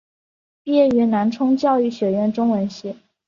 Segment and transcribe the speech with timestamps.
[0.63, 2.95] 毕业于南充教育学院中文系。